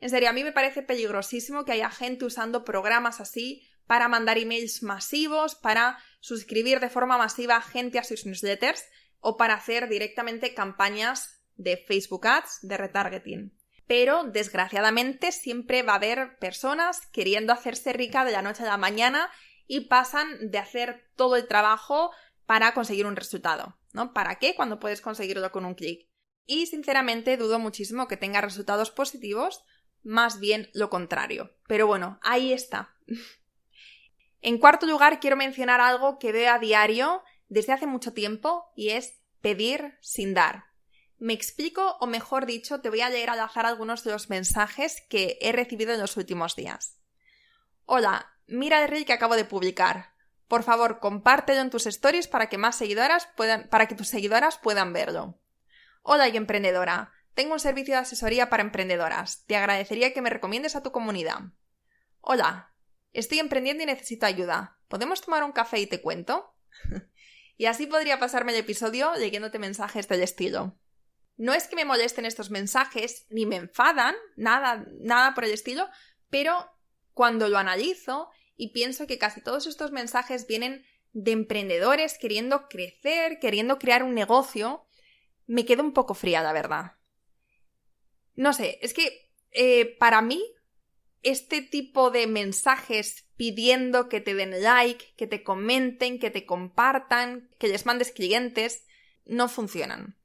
En 0.00 0.10
serio, 0.10 0.28
a 0.28 0.32
mí 0.32 0.42
me 0.42 0.50
parece 0.50 0.82
peligrosísimo 0.82 1.64
que 1.64 1.70
haya 1.70 1.88
gente 1.88 2.24
usando 2.24 2.64
programas 2.64 3.20
así 3.20 3.62
para 3.86 4.08
mandar 4.08 4.38
emails 4.38 4.82
masivos, 4.82 5.54
para 5.54 5.98
suscribir 6.20 6.80
de 6.80 6.90
forma 6.90 7.18
masiva 7.18 7.60
gente 7.60 7.98
a 7.98 8.04
sus 8.04 8.26
newsletters 8.26 8.84
o 9.20 9.36
para 9.36 9.54
hacer 9.54 9.88
directamente 9.88 10.54
campañas 10.54 11.42
de 11.56 11.76
Facebook 11.76 12.26
Ads 12.26 12.58
de 12.62 12.76
retargeting. 12.76 13.58
Pero 13.86 14.24
desgraciadamente 14.24 15.32
siempre 15.32 15.82
va 15.82 15.92
a 15.92 15.96
haber 15.96 16.38
personas 16.38 17.06
queriendo 17.12 17.52
hacerse 17.52 17.92
rica 17.92 18.24
de 18.24 18.32
la 18.32 18.42
noche 18.42 18.62
a 18.62 18.66
la 18.66 18.76
mañana 18.76 19.30
y 19.66 19.88
pasan 19.88 20.50
de 20.50 20.58
hacer 20.58 21.10
todo 21.16 21.36
el 21.36 21.46
trabajo 21.46 22.10
para 22.46 22.74
conseguir 22.74 23.06
un 23.06 23.16
resultado, 23.16 23.78
¿no? 23.92 24.12
¿Para 24.12 24.36
qué 24.36 24.54
cuando 24.54 24.80
puedes 24.80 25.00
conseguirlo 25.00 25.50
con 25.52 25.64
un 25.64 25.74
clic? 25.74 26.08
Y 26.46 26.66
sinceramente 26.66 27.36
dudo 27.36 27.58
muchísimo 27.58 28.06
que 28.06 28.16
tenga 28.16 28.40
resultados 28.40 28.90
positivos, 28.90 29.64
más 30.02 30.40
bien 30.40 30.68
lo 30.74 30.90
contrario. 30.90 31.56
Pero 31.66 31.86
bueno, 31.86 32.18
ahí 32.22 32.52
está. 32.52 32.94
en 34.44 34.58
cuarto 34.58 34.84
lugar, 34.86 35.20
quiero 35.20 35.36
mencionar 35.36 35.80
algo 35.80 36.18
que 36.18 36.30
veo 36.30 36.52
a 36.52 36.58
diario 36.58 37.22
desde 37.48 37.72
hace 37.72 37.86
mucho 37.86 38.12
tiempo 38.12 38.70
y 38.76 38.90
es 38.90 39.22
pedir 39.40 39.96
sin 40.02 40.34
dar. 40.34 40.64
Me 41.18 41.32
explico, 41.32 41.96
o 41.98 42.06
mejor 42.06 42.44
dicho, 42.44 42.82
te 42.82 42.90
voy 42.90 43.00
a 43.00 43.08
leer 43.08 43.30
al 43.30 43.40
azar 43.40 43.64
algunos 43.64 44.04
de 44.04 44.12
los 44.12 44.28
mensajes 44.28 45.02
que 45.08 45.38
he 45.40 45.52
recibido 45.52 45.94
en 45.94 46.00
los 46.00 46.18
últimos 46.18 46.56
días. 46.56 47.00
Hola, 47.86 48.34
mira 48.46 48.82
el 48.82 48.90
reel 48.90 49.06
que 49.06 49.14
acabo 49.14 49.34
de 49.34 49.46
publicar. 49.46 50.12
Por 50.46 50.62
favor, 50.62 51.00
compártelo 51.00 51.62
en 51.62 51.70
tus 51.70 51.86
stories 51.86 52.28
para 52.28 52.50
que 52.50 52.58
más 52.58 52.76
seguidoras 52.76 53.26
puedan, 53.36 53.70
para 53.70 53.88
que 53.88 53.94
tus 53.94 54.08
seguidoras 54.08 54.58
puedan 54.58 54.92
verlo. 54.92 55.40
Hola 56.02 56.28
y 56.28 56.36
emprendedora. 56.36 57.14
Tengo 57.32 57.54
un 57.54 57.60
servicio 57.60 57.94
de 57.94 58.00
asesoría 58.00 58.50
para 58.50 58.62
emprendedoras. 58.62 59.46
Te 59.46 59.56
agradecería 59.56 60.12
que 60.12 60.20
me 60.20 60.28
recomiendes 60.28 60.76
a 60.76 60.82
tu 60.82 60.92
comunidad. 60.92 61.40
Hola. 62.20 62.73
Estoy 63.14 63.38
emprendiendo 63.38 63.84
y 63.84 63.86
necesito 63.86 64.26
ayuda. 64.26 64.76
¿Podemos 64.88 65.22
tomar 65.22 65.44
un 65.44 65.52
café 65.52 65.78
y 65.78 65.86
te 65.86 66.02
cuento? 66.02 66.52
y 67.56 67.66
así 67.66 67.86
podría 67.86 68.18
pasarme 68.18 68.52
el 68.52 68.58
episodio 68.58 69.14
leyéndote 69.14 69.60
mensajes 69.60 70.08
del 70.08 70.22
estilo. 70.22 70.76
No 71.36 71.54
es 71.54 71.68
que 71.68 71.76
me 71.76 71.84
molesten 71.84 72.26
estos 72.26 72.50
mensajes, 72.50 73.26
ni 73.30 73.46
me 73.46 73.56
enfadan, 73.56 74.14
nada, 74.36 74.86
nada 75.00 75.34
por 75.34 75.44
el 75.44 75.52
estilo, 75.52 75.88
pero 76.28 76.70
cuando 77.12 77.48
lo 77.48 77.58
analizo 77.58 78.30
y 78.56 78.72
pienso 78.72 79.06
que 79.06 79.18
casi 79.18 79.40
todos 79.40 79.66
estos 79.66 79.92
mensajes 79.92 80.46
vienen 80.46 80.84
de 81.12 81.30
emprendedores 81.30 82.18
queriendo 82.18 82.68
crecer, 82.68 83.38
queriendo 83.38 83.78
crear 83.78 84.02
un 84.02 84.14
negocio, 84.14 84.86
me 85.46 85.64
quedo 85.64 85.84
un 85.84 85.92
poco 85.92 86.14
fría, 86.14 86.42
la 86.42 86.52
verdad. 86.52 86.92
No 88.34 88.52
sé, 88.52 88.78
es 88.82 88.92
que 88.92 89.30
eh, 89.52 89.96
para 89.98 90.20
mí 90.20 90.42
este 91.24 91.62
tipo 91.62 92.10
de 92.10 92.26
mensajes 92.26 93.26
pidiendo 93.36 94.08
que 94.08 94.20
te 94.20 94.34
den 94.34 94.62
like, 94.62 95.14
que 95.16 95.26
te 95.26 95.42
comenten, 95.42 96.18
que 96.18 96.30
te 96.30 96.46
compartan, 96.46 97.50
que 97.58 97.68
les 97.68 97.86
mandes 97.86 98.12
clientes, 98.12 98.86
no 99.24 99.48
funcionan. 99.48 100.16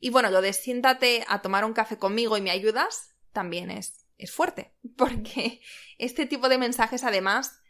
Y 0.00 0.10
bueno, 0.10 0.30
lo 0.30 0.40
de 0.40 0.52
siéntate 0.52 1.24
a 1.28 1.42
tomar 1.42 1.64
un 1.64 1.74
café 1.74 1.98
conmigo 1.98 2.36
y 2.36 2.40
me 2.40 2.50
ayudas 2.50 3.14
también 3.32 3.70
es, 3.70 4.06
es 4.18 4.32
fuerte, 4.32 4.72
porque 4.96 5.60
este 5.98 6.26
tipo 6.26 6.48
de 6.48 6.58
mensajes 6.58 7.04
además 7.04 7.60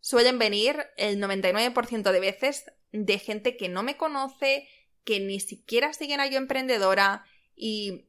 suelen 0.00 0.38
venir 0.38 0.76
el 0.96 1.20
99% 1.22 2.10
de 2.10 2.20
veces 2.20 2.64
de 2.92 3.18
gente 3.18 3.56
que 3.56 3.68
no 3.68 3.82
me 3.82 3.96
conoce, 3.96 4.68
que 5.04 5.20
ni 5.20 5.40
siquiera 5.40 5.92
siguen 5.92 6.20
a 6.20 6.26
yo 6.26 6.38
emprendedora 6.38 7.24
y 7.54 8.08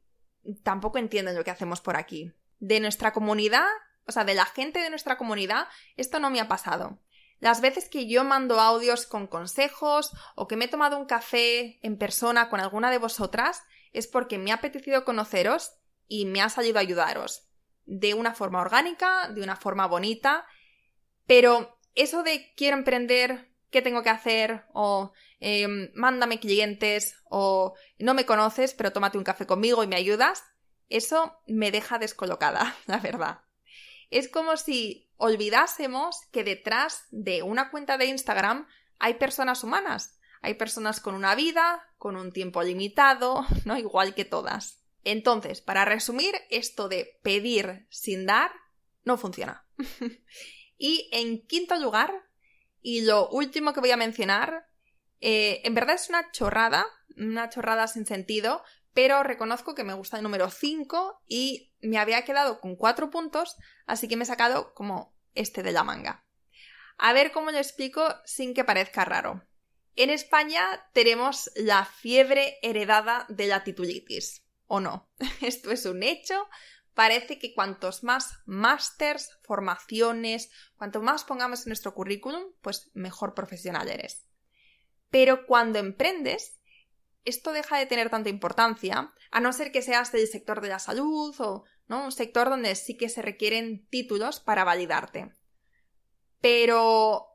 tampoco 0.64 0.98
entienden 0.98 1.36
lo 1.36 1.44
que 1.44 1.52
hacemos 1.52 1.82
por 1.82 1.96
aquí. 1.96 2.34
De 2.60 2.80
nuestra 2.80 3.14
comunidad, 3.14 3.68
o 4.10 4.12
sea, 4.12 4.26
de 4.26 4.34
la 4.34 4.46
gente 4.46 4.80
de 4.80 4.90
nuestra 4.90 5.18
comunidad, 5.18 5.68
esto 5.96 6.20
no 6.20 6.32
me 6.32 6.42
ha 6.42 6.48
pasado. 6.48 7.00
Las 7.40 7.62
veces 7.62 7.88
que 7.88 8.08
yo 8.08 8.24
mando 8.24 8.60
audios 8.60 9.06
con 9.06 9.28
consejos 9.28 10.12
o 10.36 10.48
que 10.48 10.58
me 10.58 10.66
he 10.66 10.68
tomado 10.68 10.98
un 10.98 11.06
café 11.06 11.80
en 11.84 11.98
persona 11.98 12.50
con 12.50 12.60
alguna 12.60 12.92
de 12.92 12.98
vosotras 12.98 13.62
es 13.94 14.08
porque 14.08 14.38
me 14.38 14.52
ha 14.52 14.56
apetecido 14.56 15.06
conoceros 15.06 15.74
y 16.08 16.26
me 16.26 16.42
ha 16.42 16.50
salido 16.50 16.80
a 16.80 16.82
ayudaros. 16.82 17.48
De 17.86 18.14
una 18.14 18.34
forma 18.34 18.60
orgánica, 18.60 19.30
de 19.30 19.42
una 19.42 19.56
forma 19.56 19.88
bonita, 19.88 20.46
pero 21.28 21.80
eso 21.96 22.24
de 22.24 22.52
quiero 22.58 22.78
emprender, 22.78 23.54
qué 23.70 23.82
tengo 23.82 24.02
que 24.02 24.10
hacer, 24.10 24.66
o 24.74 25.14
em, 25.40 25.92
mándame 25.94 26.40
clientes, 26.40 27.16
o 27.30 27.76
no 28.00 28.16
me 28.16 28.26
conoces, 28.26 28.74
pero 28.74 28.92
tómate 28.92 29.18
un 29.20 29.24
café 29.24 29.46
conmigo 29.46 29.84
y 29.84 29.88
me 29.88 29.96
ayudas, 29.96 30.44
eso 30.90 31.40
me 31.48 31.72
deja 31.72 32.00
descolocada, 32.00 32.76
la 32.88 32.98
verdad. 32.98 33.42
Es 34.10 34.30
como 34.30 34.58
si 34.58 35.12
olvidásemos 35.18 36.22
que 36.32 36.44
detrás 36.44 37.06
de 37.12 37.44
una 37.44 37.70
cuenta 37.72 37.98
de 37.98 38.06
Instagram 38.06 38.68
hay 38.98 39.16
personas 39.16 39.64
humanas, 39.64 40.20
hay 40.42 40.56
personas 40.56 41.00
con 41.00 41.16
una 41.16 41.36
vida, 41.36 41.86
con 41.98 42.16
un 42.16 42.32
tiempo 42.32 42.64
limitado, 42.64 43.46
¿no? 43.66 43.78
Igual 43.78 44.16
que 44.16 44.26
todas. 44.26 44.80
Entonces, 45.04 45.62
para 45.62 45.86
resumir, 45.86 46.36
esto 46.50 46.90
de 46.90 47.20
pedir 47.24 47.88
sin 47.90 48.26
dar 48.26 48.52
no 49.04 49.18
funciona. 49.18 49.66
y 50.78 51.10
en 51.12 51.46
quinto 51.48 51.76
lugar, 51.78 52.14
y 52.82 53.02
lo 53.02 53.30
último 53.30 53.74
que 53.74 53.80
voy 53.80 53.92
a 53.92 53.98
mencionar, 53.98 54.68
eh, 55.22 55.62
en 55.64 55.74
verdad 55.74 55.96
es 55.96 56.10
una 56.10 56.32
chorrada, 56.32 56.86
una 57.18 57.50
chorrada 57.50 57.88
sin 57.88 58.06
sentido, 58.06 58.64
pero 59.02 59.24
reconozco 59.24 59.76
que 59.76 59.86
me 59.86 59.94
gusta 59.94 60.18
el 60.18 60.24
número 60.24 60.50
5 60.50 61.24
y 61.26 61.72
me 61.80 62.00
había 62.00 62.26
quedado 62.26 62.60
con 62.60 62.76
4 62.76 63.10
puntos, 63.10 63.56
así 63.86 64.10
que 64.10 64.18
me 64.18 64.24
he 64.24 64.28
sacado 64.28 64.74
como 64.74 65.16
este 65.36 65.64
de 65.64 65.72
la 65.72 65.86
manga. 65.86 66.26
A 66.98 67.14
ver 67.14 67.32
cómo 67.32 67.50
lo 67.50 67.60
explico 67.60 68.04
sin 68.26 68.54
que 68.54 68.66
parezca 68.66 69.06
raro. 69.06 69.48
En 69.96 70.10
España 70.10 70.62
tenemos 70.92 71.50
la 71.56 71.86
fiebre 71.86 72.58
heredada 72.62 73.26
de 73.30 73.48
la 73.48 73.64
titulitis, 73.64 74.46
¿o 74.68 74.82
no? 74.82 75.10
Esto 75.42 75.72
es 75.72 75.86
un 75.86 76.04
hecho. 76.04 76.50
Parece 76.94 77.40
que 77.40 77.54
cuantos 77.54 78.04
más 78.04 78.34
másters, 78.46 79.40
formaciones, 79.44 80.52
cuanto 80.76 81.02
más 81.02 81.24
pongamos 81.24 81.62
en 81.62 81.70
nuestro 81.70 81.94
currículum, 81.94 82.52
pues 82.60 82.92
mejor 82.96 83.34
profesional 83.34 83.88
eres. 83.88 84.26
Pero 85.10 85.46
cuando 85.46 85.80
emprendes, 85.80 86.59
esto 87.26 87.52
deja 87.52 87.78
de 87.78 87.86
tener 87.86 88.10
tanta 88.10 88.30
importancia, 88.30 89.14
a 89.32 89.40
no 89.40 89.54
ser 89.54 89.72
que 89.72 89.82
seas 89.82 90.12
del 90.12 90.28
sector 90.28 90.62
de 90.62 90.70
la 90.70 90.80
salud 90.80 91.36
o 91.40 91.64
¿no? 91.88 92.06
un 92.06 92.12
sector 92.12 92.50
donde 92.50 92.76
sí 92.76 92.98
que 92.98 93.10
se 93.10 93.22
requieren 93.22 93.88
títulos 93.90 94.40
para 94.40 94.64
validarte. 94.64 95.34
Pero 96.42 97.28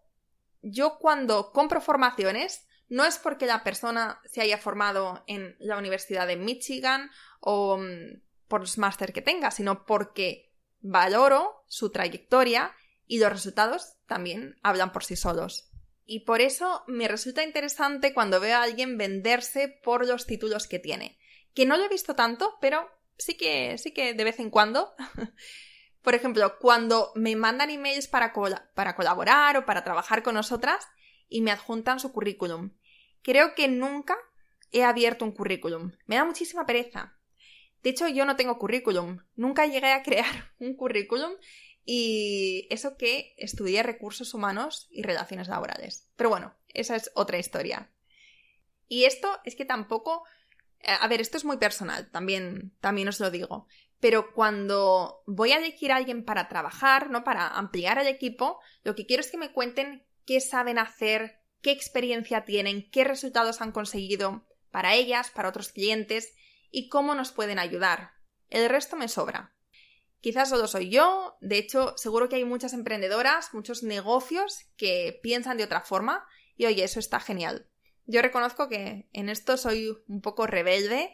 yo 0.62 0.98
cuando 0.98 1.52
compro 1.52 1.80
formaciones, 1.80 2.66
no 2.88 3.04
es 3.04 3.18
porque 3.18 3.46
la 3.46 3.64
persona 3.64 4.20
se 4.24 4.40
haya 4.40 4.58
formado 4.58 5.24
en 5.26 5.56
la 5.58 5.78
Universidad 5.78 6.26
de 6.26 6.36
Michigan 6.36 7.10
o 7.40 7.78
mm, 7.78 8.22
por 8.48 8.60
los 8.60 8.78
máster 8.78 9.12
que 9.12 9.22
tenga, 9.22 9.50
sino 9.50 9.84
porque 9.84 10.54
valoro 10.80 11.64
su 11.66 11.90
trayectoria 11.90 12.72
y 13.06 13.18
los 13.18 13.32
resultados 13.32 13.96
también 14.06 14.56
hablan 14.62 14.92
por 14.92 15.04
sí 15.04 15.16
solos. 15.16 15.70
Y 16.06 16.20
por 16.20 16.40
eso 16.40 16.84
me 16.86 17.08
resulta 17.08 17.42
interesante 17.42 18.12
cuando 18.12 18.40
veo 18.40 18.56
a 18.56 18.62
alguien 18.62 18.98
venderse 18.98 19.68
por 19.68 20.06
los 20.06 20.26
títulos 20.26 20.66
que 20.66 20.78
tiene. 20.78 21.18
Que 21.54 21.66
no 21.66 21.76
lo 21.76 21.84
he 21.84 21.88
visto 21.88 22.14
tanto, 22.14 22.56
pero 22.60 22.90
sí 23.16 23.36
que, 23.36 23.78
sí 23.78 23.92
que 23.92 24.14
de 24.14 24.24
vez 24.24 24.38
en 24.38 24.50
cuando. 24.50 24.94
por 26.02 26.14
ejemplo, 26.14 26.58
cuando 26.58 27.12
me 27.14 27.36
mandan 27.36 27.70
emails 27.70 28.06
para, 28.06 28.32
para 28.74 28.96
colaborar 28.96 29.56
o 29.56 29.64
para 29.64 29.84
trabajar 29.84 30.22
con 30.22 30.34
nosotras 30.34 30.86
y 31.28 31.40
me 31.40 31.50
adjuntan 31.50 32.00
su 32.00 32.12
currículum. 32.12 32.72
Creo 33.22 33.54
que 33.54 33.68
nunca 33.68 34.16
he 34.70 34.84
abierto 34.84 35.24
un 35.24 35.32
currículum. 35.32 35.92
Me 36.06 36.16
da 36.16 36.24
muchísima 36.24 36.66
pereza. 36.66 37.16
De 37.82 37.90
hecho, 37.90 38.08
yo 38.08 38.26
no 38.26 38.36
tengo 38.36 38.58
currículum. 38.58 39.20
Nunca 39.36 39.66
llegué 39.66 39.92
a 39.92 40.02
crear 40.02 40.52
un 40.58 40.76
currículum 40.76 41.32
y 41.84 42.66
eso 42.70 42.96
que 42.96 43.34
estudié 43.36 43.82
recursos 43.82 44.32
humanos 44.34 44.88
y 44.90 45.02
relaciones 45.02 45.48
laborales. 45.48 46.08
Pero 46.16 46.30
bueno, 46.30 46.54
esa 46.68 46.96
es 46.96 47.10
otra 47.14 47.38
historia. 47.38 47.92
Y 48.88 49.04
esto 49.04 49.38
es 49.44 49.54
que 49.54 49.64
tampoco... 49.64 50.24
Eh, 50.80 50.92
a 50.98 51.06
ver, 51.08 51.20
esto 51.20 51.36
es 51.36 51.44
muy 51.44 51.58
personal, 51.58 52.10
también, 52.10 52.74
también 52.80 53.08
os 53.08 53.20
lo 53.20 53.30
digo. 53.30 53.66
pero 54.00 54.34
cuando 54.34 55.22
voy 55.26 55.52
a 55.52 55.56
elegir 55.56 55.90
a 55.90 55.96
alguien 55.96 56.26
para 56.26 56.46
trabajar, 56.48 57.08
¿no? 57.08 57.24
Para 57.24 57.48
ampliar 57.48 57.98
el 57.98 58.06
equipo, 58.06 58.60
lo 58.82 58.94
que 58.94 59.06
quiero 59.06 59.22
es 59.22 59.30
que 59.30 59.38
me 59.38 59.50
cuenten 59.50 60.06
qué 60.26 60.42
saben 60.42 60.78
hacer, 60.78 61.40
qué 61.62 61.70
experiencia 61.70 62.44
tienen, 62.44 62.90
qué 62.90 63.04
resultados 63.04 63.62
han 63.62 63.72
conseguido 63.72 64.46
para 64.70 64.94
ellas, 64.94 65.30
para 65.30 65.48
otros 65.48 65.72
clientes 65.72 66.34
y 66.70 66.90
cómo 66.90 67.14
nos 67.14 67.32
pueden 67.32 67.58
ayudar. 67.58 68.10
El 68.50 68.68
resto 68.68 68.96
me 68.96 69.08
sobra. 69.08 69.54
Quizás 70.24 70.48
solo 70.48 70.66
soy 70.68 70.88
yo, 70.88 71.36
de 71.42 71.58
hecho 71.58 71.92
seguro 71.98 72.30
que 72.30 72.36
hay 72.36 72.46
muchas 72.46 72.72
emprendedoras, 72.72 73.52
muchos 73.52 73.82
negocios 73.82 74.60
que 74.78 75.20
piensan 75.22 75.58
de 75.58 75.64
otra 75.64 75.82
forma 75.82 76.26
y 76.56 76.64
oye, 76.64 76.82
eso 76.82 76.98
está 76.98 77.20
genial. 77.20 77.68
Yo 78.06 78.22
reconozco 78.22 78.70
que 78.70 79.06
en 79.12 79.28
esto 79.28 79.58
soy 79.58 79.94
un 80.08 80.22
poco 80.22 80.46
rebelde, 80.46 81.12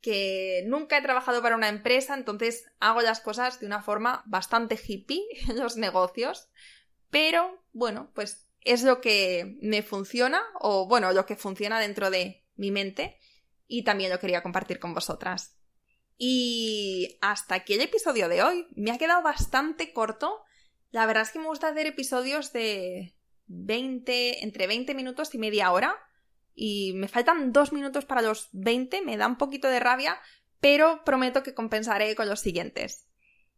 que 0.00 0.64
nunca 0.66 0.98
he 0.98 1.02
trabajado 1.02 1.40
para 1.42 1.54
una 1.54 1.68
empresa, 1.68 2.14
entonces 2.14 2.64
hago 2.80 3.02
las 3.02 3.20
cosas 3.20 3.60
de 3.60 3.66
una 3.66 3.84
forma 3.84 4.24
bastante 4.26 4.76
hippie 4.84 5.22
en 5.48 5.56
los 5.56 5.76
negocios, 5.76 6.48
pero 7.08 7.62
bueno, 7.72 8.10
pues 8.16 8.48
es 8.62 8.82
lo 8.82 9.00
que 9.00 9.58
me 9.62 9.84
funciona 9.84 10.42
o 10.58 10.88
bueno, 10.88 11.12
lo 11.12 11.24
que 11.24 11.36
funciona 11.36 11.78
dentro 11.78 12.10
de 12.10 12.44
mi 12.56 12.72
mente 12.72 13.16
y 13.68 13.84
también 13.84 14.10
lo 14.10 14.18
quería 14.18 14.42
compartir 14.42 14.80
con 14.80 14.92
vosotras. 14.92 15.59
Y 16.22 17.16
hasta 17.22 17.54
aquí 17.54 17.72
el 17.72 17.80
episodio 17.80 18.28
de 18.28 18.42
hoy. 18.42 18.66
Me 18.76 18.90
ha 18.90 18.98
quedado 18.98 19.22
bastante 19.22 19.94
corto. 19.94 20.44
La 20.90 21.06
verdad 21.06 21.22
es 21.22 21.30
que 21.30 21.38
me 21.38 21.46
gusta 21.46 21.68
hacer 21.68 21.86
episodios 21.86 22.52
de 22.52 23.16
20, 23.46 24.44
entre 24.44 24.66
20 24.66 24.94
minutos 24.94 25.34
y 25.34 25.38
media 25.38 25.72
hora. 25.72 25.96
Y 26.54 26.92
me 26.92 27.08
faltan 27.08 27.52
dos 27.52 27.72
minutos 27.72 28.04
para 28.04 28.20
los 28.20 28.50
20, 28.52 29.00
me 29.00 29.16
da 29.16 29.26
un 29.26 29.38
poquito 29.38 29.68
de 29.68 29.80
rabia, 29.80 30.20
pero 30.60 31.04
prometo 31.06 31.42
que 31.42 31.54
compensaré 31.54 32.14
con 32.14 32.28
los 32.28 32.40
siguientes. 32.40 33.08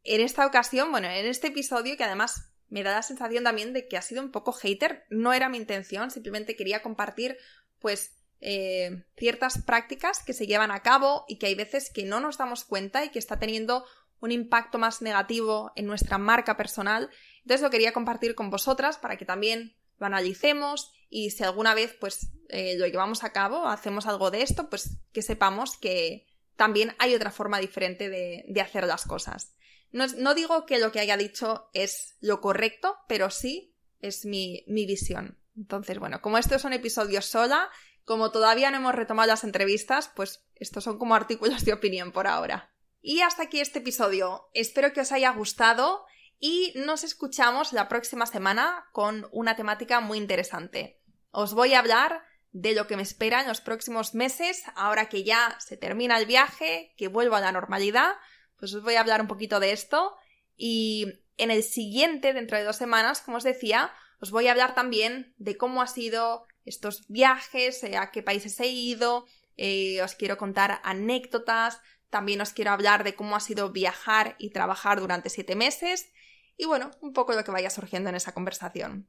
En 0.05 0.21
esta 0.21 0.47
ocasión, 0.47 0.93
bueno, 0.93 1.09
en 1.09 1.27
este 1.27 1.49
episodio, 1.49 1.97
que 1.97 2.05
además 2.05 2.53
me 2.69 2.85
da 2.85 2.93
la 2.93 3.03
sensación 3.03 3.43
también 3.43 3.73
de 3.73 3.89
que 3.89 3.97
ha 3.97 4.03
sido 4.03 4.23
un 4.23 4.31
poco 4.31 4.53
hater, 4.53 5.05
no 5.11 5.33
era 5.33 5.49
mi 5.49 5.59
intención, 5.59 6.13
simplemente 6.13 6.55
quería 6.55 6.81
compartir, 6.81 7.39
pues, 7.81 8.22
eh, 8.45 9.05
ciertas 9.17 9.63
prácticas 9.63 10.25
que 10.25 10.33
se 10.33 10.49
llevan 10.49 10.73
a 10.73 10.83
cabo 10.83 11.25
y 11.29 11.37
que 11.39 11.47
hay 11.47 11.55
veces 11.55 11.91
que 11.91 12.03
no 12.05 12.19
nos 12.19 12.39
damos 12.39 12.65
cuenta 12.65 13.05
y 13.05 13.11
que 13.11 13.21
está 13.21 13.39
teniendo 13.39 13.85
un 14.21 14.33
impacto 14.33 14.79
más 14.79 15.01
negativo 15.01 15.71
en 15.77 15.87
nuestra 15.87 16.19
marca 16.19 16.57
personal. 16.57 17.09
Entonces 17.43 17.63
lo 17.63 17.71
quería 17.71 17.93
compartir 17.93 18.35
con 18.35 18.51
vosotras 18.51 18.99
para 18.99 19.17
que 19.17 19.25
también 19.25 19.77
lo 19.99 20.07
analicemos 20.07 20.93
y 21.09 21.31
si 21.31 21.45
alguna 21.45 21.73
vez 21.75 21.97
pues 22.01 22.33
eh, 22.49 22.77
lo 22.79 22.89
llevamos 22.89 23.23
a 23.23 23.31
cabo, 23.31 23.69
hacemos 23.69 24.07
algo 24.07 24.33
de 24.33 24.43
esto, 24.43 24.69
pues 24.69 24.99
que 25.13 25.23
sepamos 25.23 25.77
que 25.77 26.27
también 26.57 26.97
hay 26.99 27.15
otra 27.15 27.31
forma 27.31 27.61
diferente 27.61 28.09
de, 28.09 28.61
hacer 28.61 28.89
las 28.89 29.05
cosas. 29.05 29.55
No, 29.93 30.07
no, 30.19 30.35
digo 30.35 30.67
que 30.67 30.81
lo 30.81 30.91
que 30.91 30.99
haya 30.99 31.17
dicho 31.17 31.71
es 31.75 32.17
lo 32.21 32.41
correcto, 32.41 32.97
pero 33.07 33.31
sí 33.31 33.77
es 34.01 34.25
mi, 34.25 34.65
mi 34.67 34.85
visión. 34.85 35.39
Entonces, 35.57 35.99
bueno, 35.99 36.21
como 36.23 36.39
esto 36.39 36.55
es 36.55 36.65
un 36.65 36.73
episodio 36.73 37.21
sola, 37.23 37.71
como 38.05 38.31
todavía 38.31 38.71
no 38.71 38.79
hemos 38.79 38.95
retomado 38.95 39.29
las 39.29 39.45
entrevistas, 39.45 40.11
pues 40.15 40.45
estos 40.57 40.85
son 40.85 40.99
como 40.99 41.15
artículos 41.15 41.65
de 41.65 41.73
opinión 41.73 42.13
por 42.13 42.27
ahora. 42.27 42.73
Y 43.01 43.21
hasta 43.21 43.45
aquí 43.45 43.61
este 43.61 43.81
episodio. 43.81 44.49
Espero 44.55 44.93
que 44.93 45.01
os 45.01 45.13
haya 45.13 45.31
gustado 45.31 46.05
y 46.39 46.73
nos 46.77 47.05
escuchamos 47.05 47.73
la 47.73 47.89
próxima 47.89 48.27
semana 48.27 48.87
con 48.93 49.29
una 49.33 49.57
temática 49.57 50.01
muy 50.01 50.19
interesante. 50.19 51.01
Os 51.31 51.55
voy 51.55 51.75
a 51.75 51.79
hablar 51.79 52.23
de 52.53 52.75
lo 52.75 52.87
que 52.87 52.97
me 52.97 53.03
espera 53.03 53.41
en 53.41 53.49
los 53.49 53.61
próximos 53.61 54.15
meses, 54.15 54.63
ahora 54.77 55.09
que 55.09 55.25
ya 55.25 55.57
se 55.59 55.77
termina 55.77 56.19
el 56.19 56.27
viaje, 56.27 56.95
que 56.97 57.09
vuelvo 57.09 57.37
a 57.37 57.41
la 57.41 57.53
normalidad, 57.53 58.15
pues 58.59 58.75
os 58.75 58.83
voy 58.83 58.95
a 58.95 59.01
hablar 59.01 59.21
un 59.21 59.29
poquito 59.29 59.59
de 59.59 59.73
esto 59.73 60.17
y 60.57 61.07
en 61.39 61.51
el 61.51 61.63
siguiente, 61.63 62.33
dentro 62.33 62.59
de 62.59 62.65
dos 62.65 62.77
semanas, 62.77 63.21
como 63.21 63.39
os 63.39 63.45
decía, 63.45 63.91
os 64.21 64.31
voy 64.31 64.47
a 64.47 64.53
hablar 64.53 64.75
también 64.75 65.35
de 65.39 65.57
cómo 65.57 65.83
ha 65.83 65.87
sido 65.87 66.47
estos 66.65 67.07
viajes, 67.09 67.83
eh, 67.85 67.97
a 67.97 68.11
qué 68.11 68.23
países 68.23 68.59
he 68.61 68.69
ido, 68.69 69.27
eh, 69.57 70.03
os 70.03 70.15
quiero 70.15 70.37
contar 70.37 70.81
anécdotas, 70.85 71.81
también 72.11 72.41
os 72.41 72.53
quiero 72.53 72.71
hablar 72.71 73.05
de 73.05 73.15
cómo 73.15 73.37
ha 73.37 73.41
sido 73.41 73.73
viajar 73.73 74.37
y 74.39 74.51
trabajar 74.51 75.01
durante 75.01 75.31
siete 75.31 75.57
meses 75.57 76.11
y 76.57 76.67
bueno, 76.67 76.91
un 77.01 77.13
poco 77.13 77.33
lo 77.33 77.45
que 77.45 77.51
vaya 77.51 77.71
surgiendo 77.71 78.11
en 78.11 78.17
esa 78.17 78.33
conversación. 78.33 79.09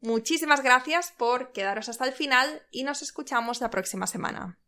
Muchísimas 0.00 0.62
gracias 0.62 1.12
por 1.16 1.52
quedaros 1.52 1.88
hasta 1.88 2.04
el 2.04 2.12
final 2.12 2.62
y 2.70 2.84
nos 2.84 3.00
escuchamos 3.00 3.60
la 3.60 3.70
próxima 3.70 4.06
semana. 4.06 4.58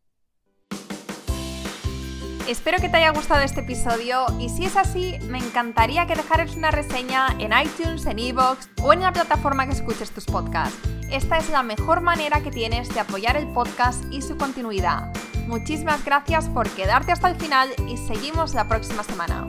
Espero 2.48 2.78
que 2.78 2.88
te 2.88 2.96
haya 2.96 3.10
gustado 3.10 3.42
este 3.42 3.60
episodio 3.60 4.24
y 4.38 4.48
si 4.48 4.64
es 4.64 4.76
así, 4.76 5.18
me 5.22 5.38
encantaría 5.38 6.06
que 6.06 6.14
dejaras 6.14 6.54
una 6.54 6.70
reseña 6.70 7.36
en 7.40 7.52
iTunes, 7.52 8.06
en 8.06 8.20
Evox 8.20 8.70
o 8.82 8.92
en 8.92 9.00
la 9.00 9.12
plataforma 9.12 9.66
que 9.66 9.72
escuches 9.72 10.12
tus 10.12 10.26
podcasts. 10.26 10.95
Esta 11.10 11.38
es 11.38 11.48
la 11.50 11.62
mejor 11.62 12.00
manera 12.00 12.42
que 12.42 12.50
tienes 12.50 12.92
de 12.92 13.00
apoyar 13.00 13.36
el 13.36 13.46
podcast 13.48 14.04
y 14.10 14.22
su 14.22 14.36
continuidad. 14.36 15.12
Muchísimas 15.46 16.04
gracias 16.04 16.48
por 16.48 16.68
quedarte 16.70 17.12
hasta 17.12 17.30
el 17.30 17.36
final 17.36 17.70
y 17.88 17.96
seguimos 17.96 18.54
la 18.54 18.66
próxima 18.66 19.04
semana. 19.04 19.46